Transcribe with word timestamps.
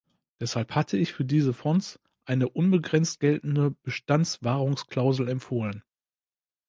Deshalb 0.39 0.73
hatte 0.73 0.97
ich 0.97 1.13
für 1.13 1.23
diese 1.25 1.53
Fonds 1.53 1.99
eine 2.25 2.49
unbegrenzt 2.49 3.19
geltende 3.19 3.69
"Bestandswahrungs-Klausel" 3.83 5.27
empfohlen. 5.27 5.83